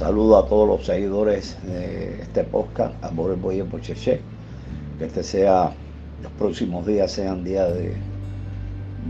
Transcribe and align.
Saludo 0.00 0.38
a 0.38 0.46
todos 0.46 0.66
los 0.66 0.86
seguidores 0.86 1.58
de 1.62 2.22
este 2.22 2.42
podcast, 2.42 2.94
Amor 3.04 3.36
Boye 3.36 3.64
Pocheche. 3.64 4.22
Que 4.98 5.04
este 5.04 5.22
sea, 5.22 5.74
los 6.22 6.32
próximos 6.38 6.86
días 6.86 7.12
sean 7.12 7.44
días 7.44 7.70
de, 7.74 7.96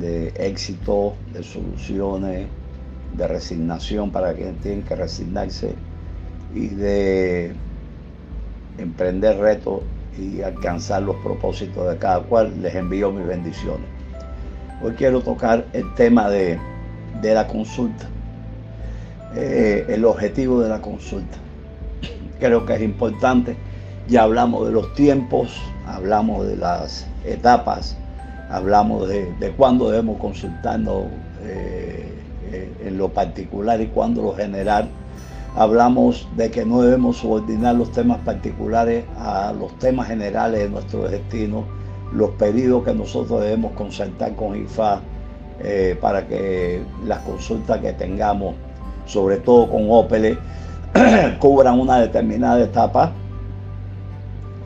de 0.01 0.29
éxito, 0.45 1.15
de 1.33 1.45
soluciones, 1.45 2.49
de 3.17 3.29
resignación 3.29 4.11
para 4.11 4.35
quienes 4.35 4.61
tienen 4.63 4.83
que 4.83 4.97
resignarse 4.97 5.77
y 6.57 6.67
de 6.67 7.53
emprender 8.77 9.39
retos 9.39 9.83
y 10.19 10.43
alcanzar 10.43 11.03
los 11.03 11.15
propósitos 11.23 11.89
de 11.89 11.99
cada 11.99 12.25
cual. 12.25 12.61
Les 12.61 12.75
envío 12.75 13.13
mis 13.13 13.29
bendiciones. 13.29 13.87
Hoy 14.83 14.95
quiero 14.95 15.21
tocar 15.21 15.69
el 15.73 15.95
tema 15.95 16.29
de, 16.29 16.59
la 17.23 17.47
consulta, 17.47 18.09
eh, 19.37 19.87
el 19.89 20.05
objetivo 20.05 20.61
de 20.61 20.69
la 20.69 20.83
consulta. 20.83 21.39
Creo 22.41 22.67
que 22.67 22.75
es 22.75 22.83
importante. 22.83 23.57
Ya 24.09 24.25
hablamos 24.25 24.67
de 24.67 24.73
los 24.73 24.93
tiempos, 24.95 25.57
hablamos 25.87 26.47
de 26.49 26.57
las 26.57 27.07
etapas, 27.25 27.97
hablamos 28.51 29.09
de, 29.09 29.55
cuándo 29.57 29.91
debemos 29.91 30.19
consultarnos 30.19 31.05
eh, 31.45 32.13
eh, 32.51 32.73
en 32.87 32.99
lo 32.99 33.11
particular 33.11 33.81
y 33.81 33.87
cuándo 33.87 34.23
lo 34.23 34.35
general 34.35 34.89
hablamos 35.55 36.29
de 36.37 36.51
que 36.51 36.65
no 36.65 36.83
debemos 36.83 37.19
subordinar 37.19 37.77
los 37.77 37.93
temas 37.93 38.19
particulares 38.19 39.05
a 39.19 39.53
los 39.53 39.77
temas 39.79 40.09
generales 40.09 40.61
de 40.61 40.71
nuestro 40.71 41.09
destino, 41.09 41.65
los 42.13 42.31
pedidos 42.31 42.85
que 42.85 42.95
nosotros 42.95 43.43
debemos 43.43 43.73
concertar 43.73 44.35
con 44.35 44.57
IFA 44.57 45.01
para 46.01 46.27
que 46.27 46.83
las 47.05 47.19
consultas 47.21 47.81
que 47.81 47.93
tengamos, 47.93 48.55
sobre 49.11 49.39
todo 49.39 49.69
con 49.69 49.87
OPELE, 49.91 50.39
cubran 51.39 51.81
una 51.81 52.01
determinada 52.01 52.63
etapa. 52.63 53.13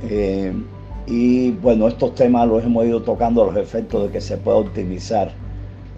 Eh, 0.09 0.53
y 1.07 1.51
bueno, 1.53 1.89
estos 1.89 2.15
temas 2.15 2.49
los 2.49 2.63
hemos 2.65 2.85
ido 2.87 3.03
tocando 3.03 3.43
a 3.43 3.47
los 3.47 3.57
efectos 3.57 4.05
de 4.05 4.11
que 4.11 4.21
se 4.21 4.37
pueda 4.37 4.59
optimizar 4.59 5.33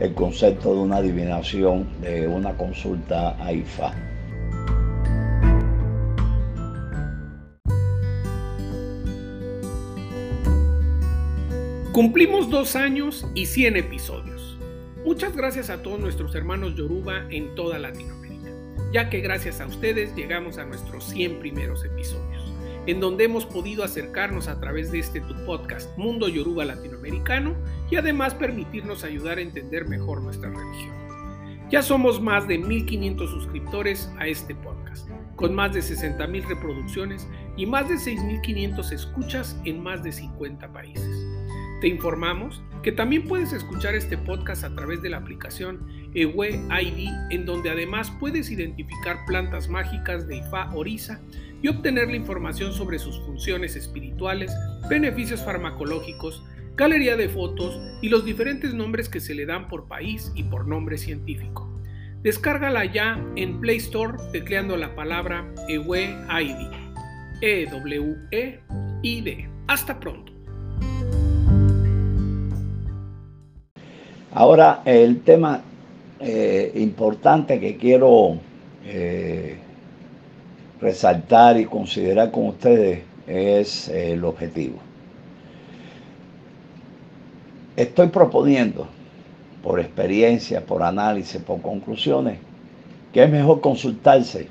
el 0.01 0.15
concepto 0.15 0.75
de 0.75 0.81
una 0.81 0.97
adivinación 0.97 1.87
de 2.01 2.29
una 2.29 2.57
consulta 2.57 3.37
a 3.43 3.53
IFA. 3.53 3.93
Cumplimos 11.93 12.51
dos 12.51 12.77
años 12.77 13.27
y 13.35 13.47
100 13.47 13.77
episodios. 13.77 14.59
Muchas 15.07 15.35
gracias 15.35 15.71
a 15.71 15.81
todos 15.81 15.99
nuestros 15.99 16.35
hermanos 16.35 16.75
Yoruba 16.75 17.25
en 17.31 17.55
toda 17.55 17.79
Latinoamérica, 17.79 18.26
ya 18.97 19.11
que 19.11 19.21
gracias 19.21 19.61
a 19.61 19.67
ustedes 19.67 20.17
llegamos 20.17 20.57
a 20.57 20.65
nuestros 20.65 21.05
100 21.05 21.39
primeros 21.39 21.85
episodios, 21.85 22.51
en 22.87 22.99
donde 22.99 23.25
hemos 23.25 23.45
podido 23.45 23.85
acercarnos 23.85 24.49
a 24.49 24.59
través 24.59 24.91
de 24.91 25.01
este 25.01 25.21
tu 25.21 25.35
podcast 25.45 25.95
Mundo 25.99 26.29
Yoruba 26.29 26.65
Latinoamericano 26.65 27.55
y 27.91 27.97
además 27.97 28.33
permitirnos 28.33 29.05
ayudar 29.05 29.37
a 29.37 29.43
entender 29.43 29.87
mejor 29.87 30.23
nuestra 30.23 30.49
religión. 30.49 30.95
Ya 31.69 31.83
somos 31.83 32.23
más 32.23 32.49
de 32.49 32.57
1500 32.57 33.29
suscriptores 33.29 34.11
a 34.19 34.29
este 34.29 34.55
podcast, 34.55 35.11
con 35.35 35.55
más 35.55 35.75
de 35.75 35.81
60.000 35.81 36.49
reproducciones 36.49 37.29
y 37.55 37.67
más 37.67 37.91
de 37.91 37.97
6.500 37.97 38.93
escuchas 38.93 39.61
en 39.67 39.83
más 39.83 40.03
de 40.05 40.13
50 40.13 40.73
países. 40.73 41.26
Te 41.81 41.89
informamos 41.89 42.63
que 42.83 42.93
también 42.93 43.27
puedes 43.27 43.53
escuchar 43.53 43.95
este 43.95 44.17
podcast 44.17 44.65
a 44.65 44.75
través 44.75 45.03
de 45.03 45.11
la 45.11 45.19
aplicación 45.19 45.87
Ewe 46.15 46.51
ID, 46.51 47.11
en 47.31 47.45
donde 47.45 47.69
además 47.69 48.11
puedes 48.19 48.51
identificar 48.51 49.19
plantas 49.27 49.69
mágicas 49.69 50.27
de 50.27 50.37
Ifa 50.37 50.75
Orisa 50.75 51.21
y 51.61 51.69
obtener 51.69 52.09
la 52.09 52.17
información 52.17 52.73
sobre 52.73 52.99
sus 52.99 53.19
funciones 53.21 53.77
espirituales, 53.77 54.53
beneficios 54.89 55.43
farmacológicos, 55.43 56.43
galería 56.77 57.17
de 57.17 57.29
fotos 57.29 57.79
y 58.01 58.09
los 58.09 58.25
diferentes 58.25 58.73
nombres 58.73 59.09
que 59.09 59.21
se 59.21 59.35
le 59.35 59.47
dan 59.47 59.67
por 59.69 59.89
país 59.89 60.31
y 60.35 60.45
por 60.45 60.69
nombre 60.69 60.97
científico. 60.97 61.69
Descárgala 62.23 62.85
ya 62.85 63.21
en 63.37 63.61
Play 63.61 63.79
Store 63.79 64.17
tecleando 64.33 64.77
la 64.77 64.95
palabra 64.95 65.53
Ewe 65.69 66.17
ID. 66.41 66.71
E-W-E-I-D. 67.43 69.51
Hasta 69.67 70.01
pronto. 70.01 70.36
Ahora, 74.39 74.83
el 74.85 75.23
tema 75.23 75.63
eh, 76.21 76.71
importante 76.75 77.59
que 77.59 77.79
quiero 77.79 78.37
eh, 78.85 79.57
resaltar 80.79 81.59
y 81.59 81.65
considerar 81.65 82.31
con 82.31 82.49
ustedes 82.49 83.01
es 83.27 83.89
eh, 83.89 84.13
el 84.13 84.23
objetivo. 84.27 84.77
Estoy 87.77 88.09
proponiendo, 88.09 88.87
por 89.63 89.81
experiencia, 89.81 90.61
por 90.67 90.83
análisis, 90.83 91.41
por 91.41 91.63
conclusiones, 91.63 92.39
que 93.15 93.23
es 93.23 93.31
mejor 93.31 93.63
consultarse, 93.63 94.49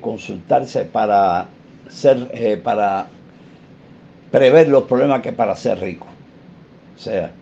consultarse 0.00 0.86
para 0.86 1.46
ser, 1.88 2.60
para 2.64 3.06
prever 4.32 4.66
los 4.66 4.82
problemas 4.82 5.22
que 5.22 5.32
para 5.32 5.54
ser 5.54 5.78
rico. 5.78 6.08
O 6.96 6.98
sea, 6.98 7.32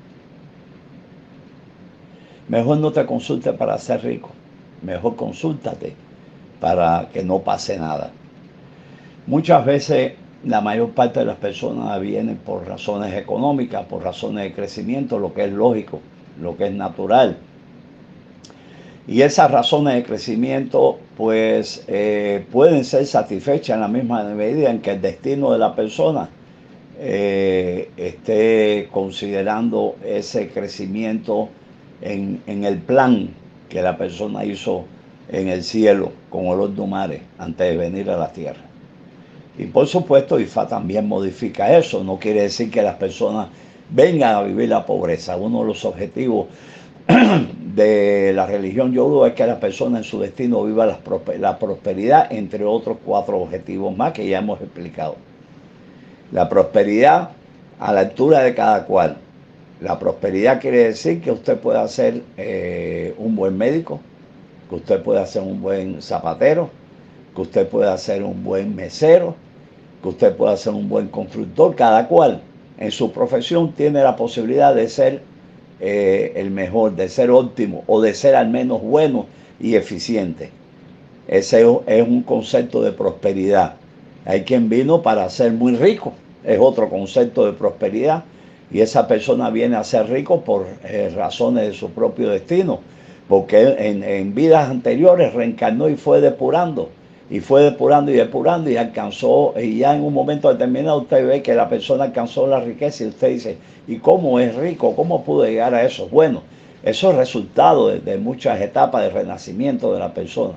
Mejor 2.53 2.77
no 2.77 2.93
te 2.93 3.07
consultes 3.07 3.55
para 3.55 3.79
ser 3.79 4.05
rico. 4.05 4.29
Mejor 4.83 5.17
consúltate 5.17 5.95
para 6.61 7.09
que 7.11 7.23
no 7.23 7.39
pase 7.39 7.79
nada. 7.79 8.11
Muchas 9.27 9.65
veces 9.65 10.13
la 10.45 10.61
mayor 10.61 10.91
parte 10.91 11.21
de 11.21 11.25
las 11.25 11.39
personas 11.39 11.99
vienen 11.99 12.37
por 12.37 12.69
razones 12.69 13.15
económicas, 13.15 13.87
por 13.87 14.05
razones 14.05 14.45
de 14.45 14.53
crecimiento, 14.53 15.19
lo 15.19 15.33
que 15.33 15.45
es 15.45 15.53
lógico, 15.53 16.01
lo 16.43 16.55
que 16.59 16.67
es 16.67 16.75
natural. 16.75 17.39
Y 19.09 19.23
esas 19.23 19.51
razones 19.51 19.95
de 19.95 20.03
crecimiento 20.03 20.99
pues 21.17 21.84
eh, 21.89 22.45
pueden 22.53 22.84
ser 22.84 23.07
satisfechas 23.07 23.77
en 23.77 23.81
la 23.81 23.89
misma 23.89 24.25
medida 24.25 24.69
en 24.69 24.83
que 24.83 24.91
el 24.91 25.01
destino 25.01 25.53
de 25.53 25.59
la 25.59 25.75
persona 25.75 26.29
eh, 26.99 27.91
esté 27.97 28.91
considerando 28.93 29.97
ese 30.05 30.51
crecimiento 30.51 31.49
en, 32.03 32.65
el 32.65 32.79
plan 32.79 33.31
que 33.69 33.83
la 33.83 33.97
persona 33.97 34.45
hizo 34.45 34.85
en 35.31 35.49
el 35.49 35.63
cielo 35.63 36.13
con 36.29 36.47
olor 36.47 36.75
de 36.75 36.87
mares 36.87 37.23
antes 37.39 37.71
de 37.71 37.77
venir 37.77 38.11
a 38.11 38.17
la 38.17 38.33
tierra. 38.33 38.61
Y 39.59 39.67
por 39.67 39.87
supuesto, 39.87 40.41
IFA 40.41 40.67
también 40.67 41.07
modifica 41.07 41.77
eso. 41.77 42.03
No 42.03 42.19
quiere 42.19 42.43
decir 42.43 42.71
que 42.71 42.83
las 42.83 42.97
personas 42.97 43.49
vengan 43.91 44.35
a 44.35 44.43
vivir 44.43 44.69
la 44.69 44.85
pobreza. 44.85 45.37
Uno 45.37 45.61
de 45.61 45.67
los 45.67 45.85
objetivos 45.85 46.47
de 47.75 48.33
la 48.34 48.47
religión 48.47 48.93
yodo 48.93 49.27
es 49.27 49.34
que 49.34 49.47
la 49.47 49.61
persona 49.61 49.99
en 49.99 50.05
su 50.05 50.21
destino 50.21 50.65
viva 50.65 50.87
la 50.87 51.59
prosperidad, 51.59 52.33
entre 52.33 52.65
otros 52.65 52.99
cuatro 53.05 53.39
objetivos 53.39 53.97
más 53.97 54.13
que 54.13 54.27
ya 54.27 54.39
hemos 54.39 54.61
explicado. 54.61 55.17
La 56.33 56.49
prosperidad 56.49 57.31
a 57.79 57.93
la 57.93 58.01
altura 58.01 58.41
de 58.41 58.55
cada 58.55 58.84
cual, 58.84 59.17
la 59.82 59.98
prosperidad 59.98 60.60
quiere 60.60 60.84
decir 60.84 61.20
que 61.20 61.32
usted 61.32 61.59
pueda 61.59 61.87
ser 61.88 62.22
eh, 62.37 63.15
un 63.19 63.34
buen 63.34 63.59
médico, 63.59 64.00
que 64.69 64.76
usted 64.76 65.03
pueda 65.03 65.26
ser 65.26 65.43
un 65.43 65.60
buen 65.60 66.00
zapatero, 66.00 66.70
que 67.34 67.41
usted 67.41 67.66
pueda 67.66 67.98
ser 67.98 68.22
un 68.22 68.44
buen 68.44 68.76
mesero, 68.76 69.34
que 70.00 70.09
usted 70.09 70.37
pueda 70.37 70.56
ser 70.56 70.75
un 70.75 70.88
buen 70.88 71.09
constructor. 71.09 71.75
Cada 71.75 72.06
cual 72.06 72.41
en 72.78 72.92
su 72.92 73.10
profesión 73.10 73.72
tiene 73.72 74.03
la 74.03 74.15
posibilidad 74.15 74.72
de 74.72 74.89
ser 74.89 75.22
eh, 75.80 76.33
el 76.36 76.53
mejor, 76.53 76.95
de 76.95 77.09
ser 77.09 77.30
óptimo 77.30 77.83
o 77.89 78.01
de 78.01 78.15
ser 78.15 78.36
al 78.36 78.48
menos 78.51 78.80
bueno 78.83 79.27
y 79.59 79.74
eficiente. 79.74 80.51
Ese 81.27 81.66
es 81.86 82.09
un 82.09 82.22
concepto 82.22 82.83
de 82.83 82.92
prosperidad. 82.92 83.74
Hay 84.24 84.42
quien 84.42 84.68
vino 84.68 85.03
para 85.03 85.28
ser 85.28 85.53
muy 85.53 85.74
rico, 85.74 86.12
es 86.45 86.59
otro 86.60 86.89
concepto 86.89 87.45
de 87.47 87.53
prosperidad 87.53 88.22
y 88.72 88.80
esa 88.80 89.07
persona 89.07 89.51
viene 89.51 89.77
a 89.77 89.84
ser 89.84 90.09
rico 90.09 90.41
por 90.41 90.66
eh, 90.84 91.13
razones 91.15 91.69
de 91.69 91.72
su 91.74 91.91
propio 91.91 92.30
destino, 92.30 92.80
porque 93.28 93.77
en, 93.78 94.34
vidas 94.34 94.71
anteriores 94.71 95.34
reencarnó 95.34 95.89
y 95.89 95.97
fue 95.97 96.21
depurando, 96.21 96.89
y 97.30 97.41
fue 97.41 97.63
depurando 97.63 98.10
y 98.10 98.15
depurando 98.15 98.71
y 98.71 98.77
alcanzó, 98.77 99.54
y 99.60 99.78
ya 99.78 99.95
en 99.95 100.03
un 100.03 100.15
momento 100.15 100.51
determinado 100.51 101.03
usted 101.03 101.27
ve 101.27 101.42
que 101.42 101.54
la 101.54 101.69
persona 101.69 102.04
alcanzó 102.04 102.47
la 102.47 102.60
riqueza 102.60 103.04
y 103.04 103.09
usted 103.09 103.28
dice, 103.28 103.59
¿y 103.86 103.97
cómo 103.97 104.41
es 104.41 104.54
rico? 104.54 104.97
¿Cómo 104.97 105.22
pudo 105.22 105.45
llegar 105.45 105.74
a 105.74 105.84
eso? 105.84 106.09
Bueno, 106.09 106.42
eso 106.83 107.10
es 107.10 107.16
resultado 107.16 107.89
de, 107.89 108.19
muchas 108.19 108.60
etapas 108.60 109.03
de 109.03 109.10
renacimiento 109.10 109.92
de 109.92 110.01
la 110.01 110.13
persona. 110.13 110.54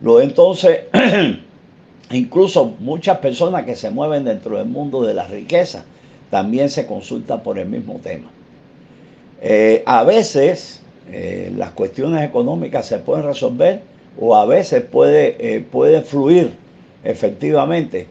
Lo 0.00 0.20
entonces, 0.20 0.84
incluso 2.10 2.74
muchas 2.78 3.18
personas 3.18 3.64
que 3.64 3.76
se 3.76 3.90
mueven 3.90 4.24
dentro 4.24 4.56
del 4.56 4.66
mundo 4.66 5.02
de 5.02 5.12
la 5.12 5.26
riqueza, 5.26 5.84
también 6.30 6.70
se 6.70 6.86
consulta 6.86 7.42
por 7.42 7.58
el 7.58 7.68
mismo 7.68 8.00
tema. 8.02 8.30
Eh, 9.42 9.82
a 9.86 10.04
veces 10.04 10.82
eh, 11.10 11.52
las 11.56 11.70
cuestiones 11.70 12.22
económicas 12.22 12.86
se 12.86 12.98
pueden 12.98 13.24
resolver 13.24 13.80
o 14.18 14.36
a 14.36 14.44
veces 14.46 14.82
puede, 14.82 15.36
eh, 15.38 15.60
puede 15.60 16.02
fluir 16.02 16.52
efectivamente, 17.04 18.06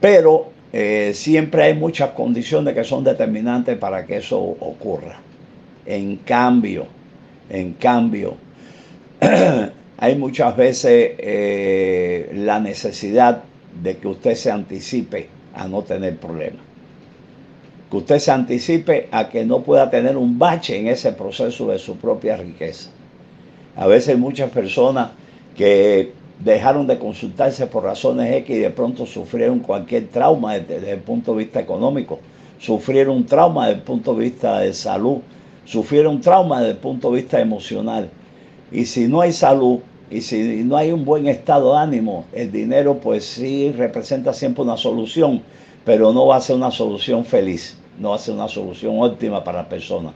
pero 0.00 0.50
siempre 1.12 1.64
hay 1.64 1.74
muchas 1.74 2.10
condiciones 2.10 2.74
que 2.74 2.84
son 2.84 3.02
determinantes 3.02 3.76
para 3.76 4.06
que 4.06 4.18
eso 4.18 4.38
ocurra. 4.38 5.18
En 5.84 6.14
cambio, 6.18 6.86
en 7.48 7.72
cambio, 7.72 8.36
hay 9.98 10.14
muchas 10.14 10.56
veces 10.56 11.16
la 12.34 12.60
necesidad 12.60 13.42
de 13.82 13.96
que 13.96 14.06
usted 14.06 14.36
se 14.36 14.52
anticipe 14.52 15.28
a 15.54 15.66
no 15.66 15.82
tener 15.82 16.16
problemas. 16.18 16.69
Que 17.90 17.96
usted 17.96 18.18
se 18.18 18.30
anticipe 18.30 19.08
a 19.10 19.28
que 19.28 19.44
no 19.44 19.62
pueda 19.62 19.90
tener 19.90 20.16
un 20.16 20.38
bache 20.38 20.78
en 20.78 20.86
ese 20.86 21.12
proceso 21.12 21.66
de 21.68 21.78
su 21.78 21.96
propia 21.96 22.36
riqueza. 22.36 22.90
A 23.76 23.86
veces 23.86 24.18
muchas 24.18 24.50
personas 24.50 25.10
que 25.56 26.12
dejaron 26.38 26.86
de 26.86 26.98
consultarse 26.98 27.66
por 27.66 27.84
razones 27.84 28.32
X 28.32 28.56
y 28.56 28.60
de 28.60 28.70
pronto 28.70 29.06
sufrieron 29.06 29.60
cualquier 29.60 30.08
trauma 30.08 30.58
desde, 30.58 30.90
el 30.90 31.00
punto 31.00 31.32
de 31.32 31.38
vista 31.38 31.60
económico, 31.60 32.18
sufrieron 32.58 33.16
un 33.16 33.26
trauma 33.26 33.66
desde 33.66 33.80
el 33.80 33.84
punto 33.84 34.14
de 34.14 34.24
vista 34.24 34.60
de 34.60 34.72
salud, 34.72 35.18
sufrieron 35.64 36.16
un 36.16 36.20
trauma 36.20 36.60
desde 36.60 36.72
el 36.72 36.78
punto 36.78 37.10
de 37.10 37.16
vista 37.16 37.40
emocional. 37.40 38.10
Y 38.72 38.86
si 38.86 39.06
no 39.06 39.20
hay 39.20 39.32
salud 39.32 39.80
y 40.10 40.20
si 40.22 40.64
no 40.64 40.76
hay 40.76 40.92
un 40.92 41.04
buen 41.04 41.28
estado 41.28 41.74
de 41.74 41.78
ánimo, 41.80 42.24
el 42.32 42.50
dinero 42.50 42.98
pues 42.98 43.24
sí 43.24 43.72
representa 43.72 44.32
siempre 44.32 44.62
una 44.62 44.76
solución, 44.76 45.42
pero 45.84 46.12
no 46.12 46.26
va 46.26 46.36
a 46.36 46.40
ser 46.40 46.56
una 46.56 46.70
solución 46.70 47.24
feliz, 47.24 47.78
no 48.00 48.16
ser 48.18 48.34
una 48.34 48.48
solución 48.48 48.96
óptima 48.98 49.44
para 49.44 49.62
la 49.62 49.68
persona. 49.68 50.12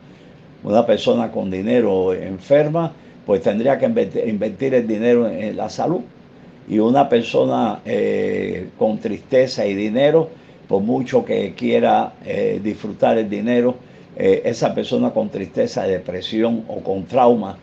Una 0.64 0.84
persona 0.86 1.30
con 1.30 1.50
dinero 1.50 2.14
enferma, 2.14 2.92
pues 3.26 3.42
tendría 3.42 3.78
que 3.78 3.86
invertir 3.86 4.74
el 4.74 4.86
dinero 4.86 5.28
en 5.28 5.56
la 5.56 5.68
salud 5.68 6.00
y 6.68 6.78
una 6.78 7.08
persona 7.08 7.80
eh, 7.84 8.68
con 8.78 8.98
tristeza 8.98 9.66
y 9.66 9.74
dinero, 9.74 10.30
por 10.66 10.82
mucho 10.82 11.24
que 11.24 11.52
quiera 11.54 12.14
eh, 12.24 12.58
disfrutar 12.62 13.18
el 13.18 13.28
dinero, 13.28 13.76
eh, 14.16 14.42
esa 14.46 14.74
persona 14.74 15.10
con 15.10 15.28
tristeza, 15.28 15.82
depresión 15.84 16.64
o 16.68 16.80
con 16.80 17.04
trauma 17.04 17.58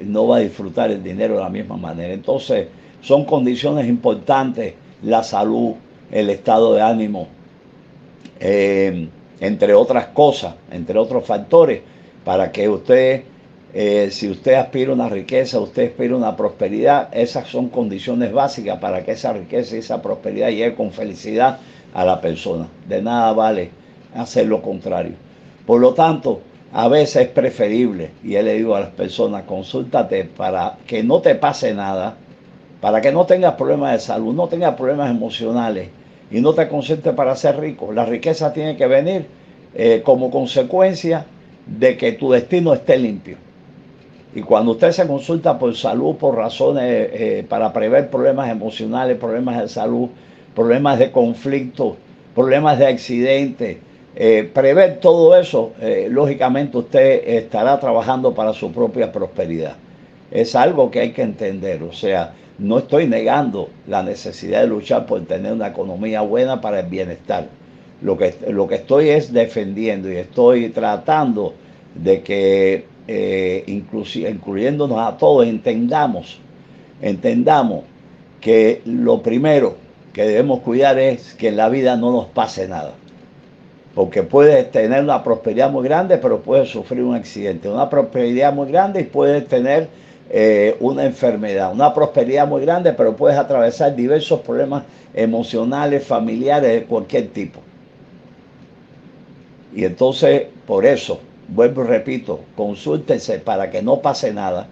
no 0.00 0.26
va 0.26 0.38
a 0.38 0.40
disfrutar 0.40 0.90
el 0.90 1.04
dinero 1.04 1.34
de 1.36 1.40
la 1.40 1.48
misma 1.48 1.76
manera. 1.76 2.12
Entonces, 2.12 2.66
son 3.00 3.24
condiciones 3.24 3.86
importantes 3.86 4.74
la 5.04 5.22
salud, 5.22 5.74
el 6.10 6.30
estado 6.30 6.74
de 6.74 6.82
ánimo, 6.82 7.28
entre 9.42 9.74
otras 9.74 10.06
cosas, 10.06 10.54
entre 10.70 10.96
otros 10.96 11.26
factores, 11.26 11.80
para 12.24 12.52
que 12.52 12.68
usted 12.68 13.24
eh, 13.74 14.10
si 14.12 14.30
usted 14.30 14.54
aspira 14.54 14.92
a 14.92 14.94
una 14.94 15.08
riqueza, 15.08 15.58
usted 15.58 15.88
aspira 15.88 16.14
a 16.14 16.18
una 16.18 16.36
prosperidad, 16.36 17.08
esas 17.12 17.48
son 17.48 17.68
condiciones 17.68 18.32
básicas 18.32 18.78
para 18.78 19.02
que 19.02 19.12
esa 19.12 19.32
riqueza 19.32 19.74
y 19.74 19.78
esa 19.80 20.00
prosperidad 20.00 20.50
llegue 20.50 20.76
con 20.76 20.92
felicidad 20.92 21.58
a 21.92 22.04
la 22.04 22.20
persona. 22.20 22.68
De 22.86 23.02
nada 23.02 23.32
vale 23.32 23.70
hacer 24.14 24.46
lo 24.46 24.62
contrario. 24.62 25.14
Por 25.66 25.80
lo 25.80 25.92
tanto, 25.92 26.42
a 26.72 26.86
veces 26.86 27.22
es 27.22 27.28
preferible, 27.28 28.12
y 28.22 28.32
yo 28.32 28.42
le 28.42 28.54
digo 28.54 28.76
a 28.76 28.80
las 28.80 28.90
personas, 28.90 29.42
consúltate 29.42 30.24
para 30.24 30.76
que 30.86 31.02
no 31.02 31.20
te 31.20 31.34
pase 31.34 31.74
nada, 31.74 32.14
para 32.80 33.00
que 33.00 33.10
no 33.10 33.26
tengas 33.26 33.54
problemas 33.54 33.92
de 33.92 33.98
salud, 33.98 34.34
no 34.34 34.46
tengas 34.46 34.76
problemas 34.76 35.10
emocionales 35.10 35.88
y 36.32 36.40
no 36.40 36.54
te 36.54 36.66
consientes 36.66 37.12
para 37.12 37.36
ser 37.36 37.60
rico. 37.60 37.92
La 37.92 38.06
riqueza 38.06 38.52
tiene 38.52 38.76
que 38.76 38.86
venir 38.86 39.26
eh, 39.74 40.00
como 40.02 40.30
consecuencia 40.30 41.26
de 41.66 41.96
que 41.96 42.12
tu 42.12 42.32
destino 42.32 42.72
esté 42.72 42.96
limpio. 42.96 43.36
Y 44.34 44.40
cuando 44.40 44.72
usted 44.72 44.92
se 44.92 45.06
consulta 45.06 45.58
por 45.58 45.76
salud, 45.76 46.16
por 46.16 46.36
razones 46.36 46.84
eh, 46.86 47.46
para 47.46 47.70
prever 47.72 48.08
problemas 48.08 48.50
emocionales, 48.50 49.18
problemas 49.18 49.60
de 49.60 49.68
salud, 49.68 50.08
problemas 50.54 50.98
de 50.98 51.10
conflicto, 51.10 51.96
problemas 52.34 52.78
de 52.78 52.86
accidente, 52.86 53.78
eh, 54.16 54.50
prever 54.52 55.00
todo 55.00 55.36
eso, 55.38 55.72
lógicamente 56.08 56.78
usted 56.78 57.28
estará 57.28 57.78
trabajando 57.78 58.34
para 58.34 58.54
su 58.54 58.72
propia 58.72 59.12
prosperidad. 59.12 59.76
Es 60.32 60.54
algo 60.54 60.90
que 60.90 61.00
hay 61.00 61.12
que 61.12 61.22
entender, 61.22 61.82
o 61.82 61.92
sea, 61.92 62.34
no 62.58 62.78
estoy 62.78 63.06
negando 63.06 63.68
la 63.86 64.02
necesidad 64.02 64.62
de 64.62 64.68
luchar 64.68 65.06
por 65.06 65.24
tener 65.26 65.52
una 65.52 65.68
economía 65.68 66.22
buena 66.22 66.60
para 66.60 66.80
el 66.80 66.86
bienestar. 66.86 67.48
Lo 68.00 68.16
que, 68.16 68.34
lo 68.48 68.66
que 68.66 68.76
estoy 68.76 69.10
es 69.10 69.32
defendiendo 69.32 70.10
y 70.10 70.16
estoy 70.16 70.70
tratando 70.70 71.54
de 71.94 72.22
que 72.22 72.86
eh, 73.08 73.64
incluyéndonos 73.66 74.98
a 74.98 75.16
todos, 75.16 75.46
entendamos, 75.46 76.38
entendamos 77.00 77.84
que 78.40 78.82
lo 78.84 79.22
primero 79.22 79.76
que 80.12 80.22
debemos 80.22 80.60
cuidar 80.60 80.98
es 80.98 81.34
que 81.34 81.48
en 81.48 81.56
la 81.56 81.68
vida 81.68 81.96
no 81.96 82.12
nos 82.12 82.26
pase 82.26 82.68
nada. 82.68 82.92
Porque 83.94 84.22
puedes 84.22 84.70
tener 84.70 85.02
una 85.02 85.22
prosperidad 85.22 85.70
muy 85.70 85.84
grande, 85.84 86.16
pero 86.18 86.40
puedes 86.40 86.70
sufrir 86.70 87.02
un 87.02 87.14
accidente. 87.14 87.68
Una 87.68 87.90
prosperidad 87.90 88.52
muy 88.52 88.70
grande 88.70 89.02
y 89.02 89.04
puedes 89.04 89.46
tener 89.46 89.88
eh, 90.30 90.76
una 90.80 91.04
enfermedad. 91.04 91.72
Una 91.72 91.92
prosperidad 91.92 92.46
muy 92.46 92.62
grande, 92.62 92.92
pero 92.92 93.16
puedes 93.16 93.38
atravesar 93.38 93.94
diversos 93.94 94.40
problemas 94.40 94.84
emocionales, 95.14 96.04
familiares, 96.06 96.72
de 96.72 96.84
cualquier 96.84 97.28
tipo. 97.28 97.60
Y 99.74 99.84
entonces, 99.84 100.46
por 100.66 100.84
eso, 100.84 101.20
vuelvo 101.48 101.84
y 101.84 101.86
repito, 101.86 102.40
consúltense 102.56 103.38
para 103.38 103.70
que 103.70 103.82
no 103.82 104.00
pase 104.00 104.32
nada 104.32 104.68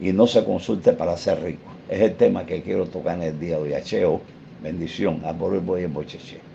y 0.00 0.12
no 0.12 0.26
se 0.26 0.44
consulte 0.44 0.92
para 0.92 1.16
ser 1.16 1.42
rico. 1.42 1.70
Es 1.88 2.00
el 2.00 2.14
tema 2.14 2.46
que 2.46 2.62
quiero 2.62 2.86
tocar 2.86 3.16
en 3.16 3.22
el 3.22 3.40
día 3.40 3.56
de 3.56 3.62
hoy. 3.62 3.74
Acheo, 3.74 4.20
bendición, 4.62 5.22
a 5.24 5.32
por 5.32 5.54
el 5.54 5.88
bocheche. 5.88 6.49